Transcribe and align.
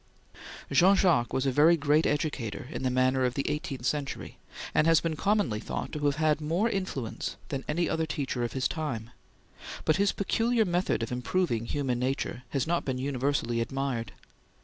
'"Jean 0.71 0.95
Jacques 0.95 1.31
was 1.31 1.45
a 1.45 1.51
very 1.51 1.77
great 1.77 2.07
educator 2.07 2.67
in 2.71 2.81
the 2.81 2.89
manner 2.89 3.23
of 3.23 3.35
the 3.35 3.47
eighteenth 3.47 3.85
century, 3.85 4.39
and 4.73 4.87
has 4.87 4.99
been 4.99 5.15
commonly 5.15 5.59
thought 5.59 5.91
to 5.91 5.99
have 5.99 6.15
had 6.15 6.41
more 6.41 6.67
influence 6.67 7.35
than 7.49 7.63
any 7.67 7.87
other 7.87 8.07
teacher 8.07 8.43
of 8.43 8.53
his 8.53 8.67
time; 8.67 9.11
but 9.85 9.97
his 9.97 10.11
peculiar 10.11 10.65
method 10.65 11.03
of 11.03 11.11
improving 11.11 11.67
human 11.67 11.99
nature 11.99 12.41
has 12.49 12.65
not 12.65 12.83
been 12.83 12.97
universally 12.97 13.61
admired. 13.61 14.11